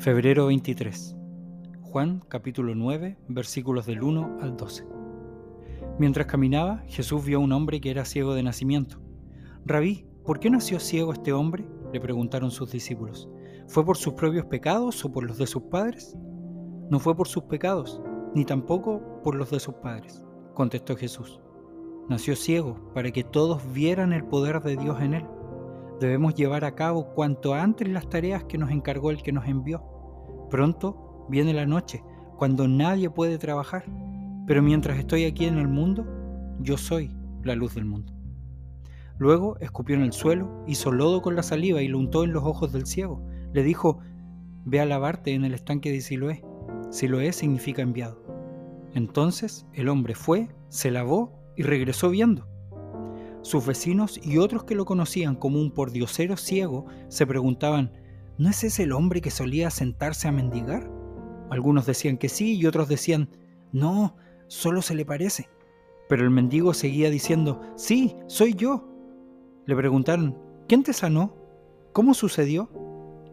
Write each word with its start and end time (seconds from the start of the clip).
Febrero 0.00 0.46
23. 0.46 1.14
Juan 1.82 2.24
capítulo 2.26 2.74
9 2.74 3.18
versículos 3.28 3.84
del 3.84 4.02
1 4.02 4.38
al 4.40 4.56
12. 4.56 4.86
Mientras 5.98 6.26
caminaba, 6.26 6.82
Jesús 6.86 7.22
vio 7.22 7.36
a 7.36 7.42
un 7.42 7.52
hombre 7.52 7.82
que 7.82 7.90
era 7.90 8.06
ciego 8.06 8.32
de 8.32 8.42
nacimiento. 8.42 8.98
Rabí, 9.66 10.06
¿por 10.24 10.40
qué 10.40 10.48
nació 10.48 10.80
ciego 10.80 11.12
este 11.12 11.34
hombre? 11.34 11.66
le 11.92 12.00
preguntaron 12.00 12.50
sus 12.50 12.72
discípulos. 12.72 13.28
¿Fue 13.68 13.84
por 13.84 13.98
sus 13.98 14.14
propios 14.14 14.46
pecados 14.46 15.04
o 15.04 15.12
por 15.12 15.24
los 15.24 15.36
de 15.36 15.46
sus 15.46 15.64
padres? 15.64 16.16
No 16.88 16.98
fue 16.98 17.14
por 17.14 17.28
sus 17.28 17.42
pecados, 17.42 18.00
ni 18.34 18.46
tampoco 18.46 19.20
por 19.22 19.34
los 19.34 19.50
de 19.50 19.60
sus 19.60 19.74
padres, 19.74 20.24
contestó 20.54 20.96
Jesús. 20.96 21.42
Nació 22.08 22.36
ciego 22.36 22.90
para 22.94 23.10
que 23.10 23.22
todos 23.22 23.70
vieran 23.74 24.14
el 24.14 24.24
poder 24.24 24.62
de 24.62 24.78
Dios 24.78 24.98
en 25.02 25.12
él. 25.12 25.26
Debemos 26.00 26.34
llevar 26.34 26.64
a 26.64 26.74
cabo 26.74 27.12
cuanto 27.14 27.52
antes 27.52 27.86
las 27.86 28.08
tareas 28.08 28.44
que 28.44 28.56
nos 28.56 28.70
encargó 28.70 29.10
el 29.10 29.22
que 29.22 29.32
nos 29.32 29.46
envió. 29.46 29.84
Pronto 30.48 31.26
viene 31.28 31.52
la 31.52 31.66
noche, 31.66 32.02
cuando 32.38 32.66
nadie 32.66 33.10
puede 33.10 33.36
trabajar, 33.36 33.84
pero 34.46 34.62
mientras 34.62 34.98
estoy 34.98 35.26
aquí 35.26 35.44
en 35.44 35.58
el 35.58 35.68
mundo, 35.68 36.06
yo 36.58 36.78
soy 36.78 37.14
la 37.42 37.54
luz 37.54 37.74
del 37.74 37.84
mundo. 37.84 38.14
Luego 39.18 39.58
escupió 39.60 39.94
en 39.94 40.02
el 40.02 40.12
suelo, 40.14 40.64
hizo 40.66 40.90
lodo 40.90 41.20
con 41.20 41.36
la 41.36 41.42
saliva 41.42 41.82
y 41.82 41.88
lo 41.88 41.98
untó 41.98 42.24
en 42.24 42.32
los 42.32 42.44
ojos 42.44 42.72
del 42.72 42.86
ciego. 42.86 43.22
Le 43.52 43.62
dijo, 43.62 43.98
ve 44.64 44.80
a 44.80 44.86
lavarte 44.86 45.34
en 45.34 45.44
el 45.44 45.52
estanque 45.52 45.92
de 45.92 46.00
Siloé. 46.00 46.42
Siloé 46.88 47.32
significa 47.34 47.82
enviado. 47.82 48.24
Entonces 48.94 49.66
el 49.74 49.90
hombre 49.90 50.14
fue, 50.14 50.48
se 50.70 50.90
lavó 50.90 51.38
y 51.56 51.62
regresó 51.62 52.08
viendo. 52.08 52.49
Sus 53.42 53.66
vecinos 53.66 54.20
y 54.22 54.38
otros 54.38 54.64
que 54.64 54.74
lo 54.74 54.84
conocían 54.84 55.34
como 55.34 55.60
un 55.60 55.70
pordiosero 55.70 56.36
ciego 56.36 56.86
se 57.08 57.26
preguntaban, 57.26 57.92
¿no 58.38 58.50
es 58.50 58.64
ese 58.64 58.82
el 58.82 58.92
hombre 58.92 59.20
que 59.20 59.30
solía 59.30 59.70
sentarse 59.70 60.28
a 60.28 60.32
mendigar? 60.32 60.90
Algunos 61.50 61.86
decían 61.86 62.18
que 62.18 62.28
sí 62.28 62.56
y 62.56 62.66
otros 62.66 62.88
decían, 62.88 63.30
no, 63.72 64.16
solo 64.48 64.82
se 64.82 64.94
le 64.94 65.04
parece. 65.04 65.48
Pero 66.08 66.24
el 66.24 66.30
mendigo 66.30 66.74
seguía 66.74 67.08
diciendo, 67.08 67.60
sí, 67.76 68.16
soy 68.26 68.54
yo. 68.54 68.88
Le 69.66 69.74
preguntaron, 69.76 70.38
¿quién 70.68 70.82
te 70.82 70.92
sanó? 70.92 71.34
¿Cómo 71.92 72.14
sucedió? 72.14 72.70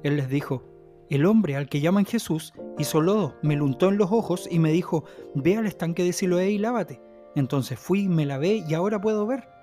Él 0.03 0.17
les 0.17 0.29
dijo, 0.29 0.63
el 1.09 1.25
hombre 1.25 1.55
al 1.55 1.69
que 1.69 1.81
llaman 1.81 2.05
Jesús 2.05 2.53
hizo 2.77 3.01
lodo, 3.01 3.35
me 3.41 3.55
lo 3.55 3.65
untó 3.65 3.89
en 3.89 3.97
los 3.97 4.11
ojos 4.11 4.47
y 4.49 4.59
me 4.59 4.71
dijo, 4.71 5.03
ve 5.35 5.57
al 5.57 5.65
estanque 5.65 6.03
de 6.03 6.13
Siloé 6.13 6.51
y 6.51 6.57
lávate. 6.57 7.01
Entonces 7.35 7.77
fui, 7.79 8.07
me 8.07 8.25
lavé 8.25 8.63
y 8.67 8.73
ahora 8.73 9.01
puedo 9.01 9.25
ver. 9.25 9.56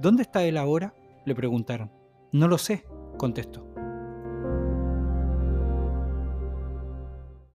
¿Dónde 0.00 0.22
está 0.22 0.44
él 0.44 0.56
ahora? 0.56 0.94
le 1.24 1.34
preguntaron. 1.34 1.90
No 2.32 2.48
lo 2.48 2.56
sé, 2.56 2.84
contestó. 3.16 3.67